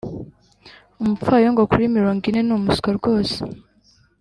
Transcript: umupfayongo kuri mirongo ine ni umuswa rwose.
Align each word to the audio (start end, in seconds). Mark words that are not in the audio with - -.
umupfayongo 1.01 1.61
kuri 1.71 1.93
mirongo 1.95 2.21
ine 2.29 2.41
ni 2.45 2.53
umuswa 2.57 2.89
rwose. 2.97 3.37